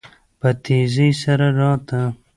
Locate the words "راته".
1.59-2.01